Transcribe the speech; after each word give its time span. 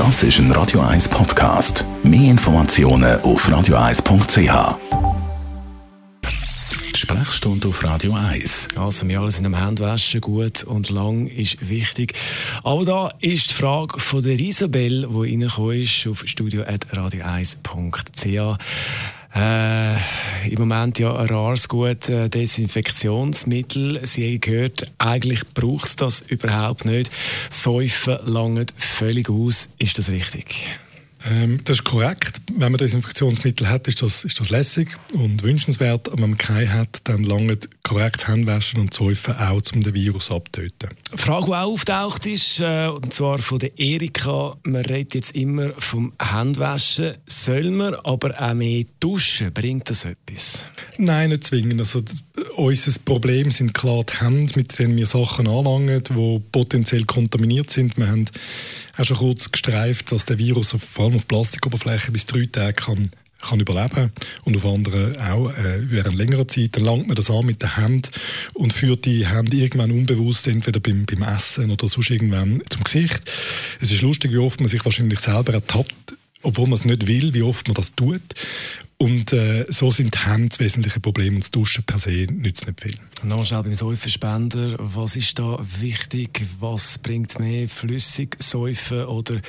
Das 0.00 0.22
ist 0.22 0.38
ein 0.38 0.50
Radio 0.52 0.80
1 0.80 1.10
Podcast. 1.10 1.84
Mehr 2.02 2.30
Informationen 2.30 3.20
auf 3.20 3.46
radio1.ch. 3.46 4.78
Sprechstunde 6.96 7.68
auf 7.68 7.84
Radio 7.84 8.14
1. 8.14 8.68
Also, 8.76 9.06
wir 9.06 9.20
alle 9.20 9.30
sind 9.30 9.44
am 9.44 9.60
Handwaschen, 9.60 10.22
gut 10.22 10.64
und 10.64 10.88
lang 10.88 11.26
ist 11.26 11.68
wichtig. 11.68 12.14
Aber 12.62 12.86
da 12.86 13.12
ist 13.20 13.50
die 13.50 13.54
Frage 13.54 14.00
von 14.00 14.22
der 14.22 14.40
Isabel, 14.40 15.06
die 15.06 15.32
reingekommen 15.32 15.82
ist 15.82 16.06
auf 16.06 16.26
studio.radio1.ch. 16.26 18.58
Äh, 19.34 19.94
Im 20.48 20.58
Moment 20.58 20.98
ja 20.98 21.14
ein 21.14 21.28
rares 21.28 21.68
Gut 21.68 22.08
äh, 22.08 22.28
Desinfektionsmittel. 22.28 24.04
Sie 24.04 24.26
haben 24.26 24.40
gehört, 24.40 24.92
eigentlich 24.98 25.46
braucht 25.54 25.86
es 25.86 25.96
das 25.96 26.20
überhaupt 26.22 26.84
nicht. 26.84 27.10
Säufen 27.48 28.18
langt 28.24 28.74
völlig 28.76 29.30
aus. 29.30 29.68
Ist 29.78 29.98
das 29.98 30.08
richtig? 30.08 30.70
Ähm, 31.28 31.60
das 31.64 31.78
ist 31.78 31.84
korrekt. 31.84 32.40
Wenn 32.56 32.72
man 32.72 32.78
Desinfektionsmittel 32.78 33.68
hat, 33.68 33.86
ist 33.88 34.00
das, 34.00 34.24
ist 34.24 34.40
das 34.40 34.50
lässig 34.50 34.96
und 35.12 35.42
wünschenswert. 35.42 36.08
Aber 36.08 36.22
wenn 36.22 36.30
man 36.30 36.38
keine 36.38 36.72
hat, 36.72 37.00
dann 37.04 37.24
lange 37.24 37.58
korrekt 37.82 38.26
Handwaschen 38.26 38.80
und 38.80 38.94
Säufen 38.94 39.34
auch, 39.34 39.60
um 39.72 39.82
den 39.82 39.94
Virus 39.94 40.30
abzutöten. 40.30 40.90
Eine 41.10 41.18
Frage, 41.18 41.46
die 41.46 41.52
auch 41.52 41.72
auftaucht 41.72 42.26
ist, 42.26 42.60
äh, 42.60 42.88
und 42.88 43.12
zwar 43.12 43.38
von 43.38 43.58
der 43.58 43.78
Erika. 43.78 44.56
Man 44.62 44.82
redet 44.82 45.14
jetzt 45.14 45.34
immer 45.34 45.70
vom 45.78 46.12
Handwaschen. 46.20 47.16
Soll 47.26 47.70
man 47.70 47.94
aber 47.94 48.40
auch 48.40 48.54
mehr 48.54 48.84
duschen? 49.00 49.52
Bringt 49.52 49.90
das 49.90 50.04
etwas? 50.04 50.64
Nein, 50.96 51.30
nicht 51.30 51.44
zwingend. 51.44 51.80
Also, 51.80 52.02
unser 52.56 52.98
Problem 53.04 53.50
sind 53.50 53.74
klar 53.74 54.04
die 54.04 54.20
Hände, 54.20 54.52
mit 54.56 54.78
denen 54.78 54.96
wir 54.96 55.06
Sachen 55.06 55.46
anlangen, 55.46 56.02
die 56.02 56.42
potenziell 56.52 57.04
kontaminiert 57.04 57.70
sind. 57.70 57.96
Wir 57.96 58.08
haben 58.08 58.26
auch 59.00 59.04
schon 59.04 59.16
kurz 59.16 59.50
gestreift, 59.50 60.12
dass 60.12 60.26
der 60.26 60.38
Virus 60.38 60.74
auf, 60.74 60.82
vor 60.82 61.06
allem 61.06 61.16
auf 61.16 61.26
Plastikoberflächen 61.26 62.12
bis 62.12 62.26
drei 62.26 62.46
Tage 62.46 62.74
kann 62.74 63.10
kann 63.40 63.60
überleben 63.60 64.12
und 64.44 64.56
auf 64.56 64.66
anderen 64.66 65.16
auch 65.16 65.50
äh, 65.50 65.90
während 65.90 66.16
längerer 66.16 66.46
Zeit. 66.46 66.76
Dann 66.76 66.84
langt 66.84 67.06
man 67.06 67.16
das 67.16 67.30
an 67.30 67.46
mit 67.46 67.62
der 67.62 67.76
Hand 67.76 68.10
und 68.54 68.72
führt 68.72 69.04
die 69.04 69.26
Hände 69.26 69.56
irgendwann 69.56 69.90
unbewusst 69.90 70.46
entweder 70.46 70.80
beim, 70.80 71.06
beim 71.06 71.22
Essen 71.22 71.70
oder 71.70 71.88
sonst 71.88 72.10
irgendwann 72.10 72.62
zum 72.68 72.84
Gesicht. 72.84 73.22
Es 73.80 73.90
ist 73.90 74.02
lustig, 74.02 74.32
wie 74.32 74.38
oft 74.38 74.60
man 74.60 74.68
sich 74.68 74.84
wahrscheinlich 74.84 75.20
selber 75.20 75.54
ertappt, 75.54 76.14
obwohl 76.42 76.66
man 76.66 76.74
es 76.74 76.84
nicht 76.84 77.06
will, 77.06 77.34
wie 77.34 77.42
oft 77.42 77.66
man 77.66 77.74
das 77.74 77.94
tut. 77.94 78.20
Und 79.02 79.32
äh, 79.32 79.64
so 79.70 79.90
sind 79.90 80.14
die 80.14 80.18
Hände 80.18 80.50
das 80.50 80.60
wesentliche 80.60 81.00
Problem 81.00 81.36
und 81.36 81.40
das 81.40 81.50
Duschen 81.50 81.84
per 81.84 81.98
se 81.98 82.26
nützt 82.30 82.66
nicht 82.66 82.82
viel. 82.82 82.94
Nochmal 83.22 83.46
schnell 83.46 83.62
beim 83.62 83.74
Säufenspender. 83.74 84.76
Was 84.78 85.16
ist 85.16 85.38
da 85.38 85.58
wichtig? 85.80 86.42
Was 86.58 86.98
bringt 86.98 87.38
mehr? 87.38 87.66
Flüssig 87.66 88.36
Säufen 88.42 89.06
oder 89.06 89.40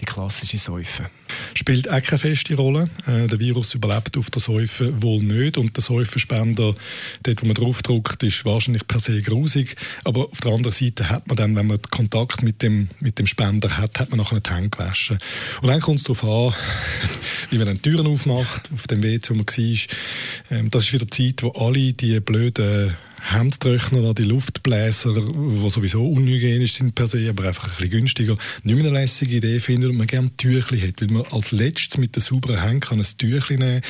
die 0.00 0.06
klassische 0.06 0.56
Säufe? 0.56 1.10
Spielt 1.54 1.88
auch 1.88 2.00
keine 2.02 2.18
feste 2.18 2.54
Rolle. 2.54 2.88
Äh, 3.06 3.26
der 3.26 3.38
Virus 3.38 3.74
überlebt 3.74 4.16
auf 4.16 4.30
der 4.30 4.40
Säufe 4.40 5.02
wohl 5.02 5.22
nicht 5.22 5.58
und 5.58 5.76
der 5.76 5.82
Säufenspender, 5.82 6.74
dort 7.22 7.42
wo 7.42 7.46
man 7.46 7.54
draufdruckt, 7.54 8.22
ist 8.22 8.44
wahrscheinlich 8.44 8.86
per 8.86 9.00
se 9.00 9.20
grusig. 9.20 9.76
Aber 10.04 10.30
auf 10.30 10.40
der 10.40 10.52
anderen 10.52 10.72
Seite 10.72 11.10
hat 11.10 11.26
man 11.26 11.36
dann, 11.36 11.56
wenn 11.56 11.66
man 11.66 11.80
Kontakt 11.90 12.42
mit 12.42 12.62
dem, 12.62 12.88
mit 13.00 13.18
dem 13.18 13.26
Spender 13.26 13.76
hat, 13.76 14.00
hat 14.00 14.10
man 14.10 14.18
nachher 14.18 14.40
die 14.40 14.50
Hände 14.50 14.70
gewaschen. 14.70 15.18
Und 15.62 15.68
dann 15.68 15.80
kommt 15.80 15.98
es 15.98 16.04
darauf 16.04 16.24
an, 16.24 16.54
wie 17.50 17.58
man 17.58 17.66
dann 17.66 17.76
die 17.76 17.82
Türen 17.82 18.06
aufmacht, 18.06 18.70
auf 18.72 18.86
dem 19.00 19.20
wo 19.30 19.34
man 19.34 19.46
war. 19.46 20.56
Ähm, 20.58 20.70
das 20.70 20.84
ist 20.84 20.92
wieder 20.92 21.06
die 21.06 21.34
Zeit, 21.34 21.42
wo 21.42 21.50
alle 21.50 21.92
die 21.92 22.20
blöden 22.20 22.96
Handtrockner 23.34 24.00
oder 24.00 24.14
die 24.14 24.24
Luftbläser, 24.24 25.14
die 25.14 25.70
sowieso 25.70 26.06
unhygienisch 26.06 26.74
sind 26.74 26.94
per 26.94 27.06
se, 27.06 27.28
aber 27.28 27.48
einfach 27.48 27.64
ein 27.64 27.70
bisschen 27.70 27.90
günstiger, 27.90 28.36
nicht 28.62 28.76
mehr 28.76 28.86
eine 28.86 29.00
lässige 29.00 29.36
Idee 29.36 29.60
findet 29.60 29.90
und 29.90 29.96
man 29.96 30.06
gerne 30.06 30.30
Tüchli 30.36 30.80
hat, 30.80 31.00
weil 31.00 31.08
man 31.08 31.24
als 31.30 31.52
letztes 31.52 31.98
mit 31.98 32.16
den 32.16 32.22
sauberen 32.22 32.60
Händen 32.60 32.80
kann 32.80 33.00
ein 33.00 33.06
Tüchli 33.18 33.58
nehmen, 33.58 33.82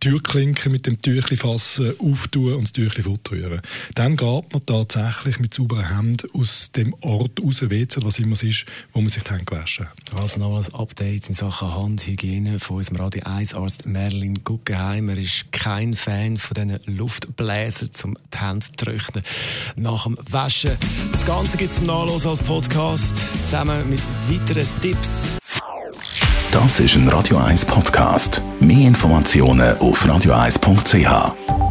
Türklinken 0.00 0.72
mit 0.72 0.86
dem 0.86 1.00
Tüchli 1.00 1.36
fassen, 1.36 1.94
auftun 1.98 2.54
und 2.54 2.64
das 2.64 2.72
Tüchli 2.72 3.02
fortrühren. 3.02 3.60
Dann 3.94 4.16
geht 4.16 4.52
man 4.52 4.66
tatsächlich 4.66 5.38
mit 5.38 5.54
sauberen 5.54 5.96
Händen 5.96 6.28
aus 6.32 6.72
dem 6.72 6.94
Ort 7.00 7.40
raus, 7.42 7.62
WC, 7.62 8.00
was 8.02 8.18
immer 8.18 8.34
es 8.34 8.42
ist, 8.42 8.66
wo 8.92 9.00
man 9.00 9.10
sich 9.10 9.22
die 9.22 9.30
Hände 9.30 9.44
gewaschen 9.44 9.86
hat. 9.86 10.14
Also 10.14 10.38
noch 10.38 10.56
ein 10.56 10.74
Update 10.74 11.28
in 11.28 11.34
Sachen 11.34 11.74
Handhygiene 11.74 12.58
von 12.58 12.78
unserem 12.78 12.98
Radio 12.98 13.22
1 13.24 13.54
Arzt 13.54 13.86
Merlin 13.86 14.42
Guggenheim. 14.44 15.08
Er 15.08 15.18
ist 15.18 15.52
kein 15.52 15.94
Fan 15.94 16.36
von 16.36 16.54
diesen 16.54 16.96
Luftbläsern, 16.96 17.90
um 18.04 18.16
die 18.32 18.38
Hände 18.38 18.66
trocknen 18.88 19.24
nach 19.76 20.04
dem 20.04 20.16
Waschen. 20.30 20.76
Das 21.12 21.24
Ganze 21.24 21.56
gibt 21.56 21.70
es 21.70 21.76
zum 21.76 21.86
Nachlesen 21.86 22.30
als 22.30 22.42
Podcast, 22.42 23.16
zusammen 23.44 23.88
mit 23.88 24.00
weiteren 24.28 24.66
Tipps. 24.80 25.28
Das 26.50 26.80
ist 26.80 26.96
ein 26.96 27.08
Radio 27.08 27.36
1 27.38 27.66
Podcast. 27.66 28.42
Mehr 28.60 28.88
Informationen 28.88 29.76
auf 29.78 30.04
radio1.ch. 30.04 31.67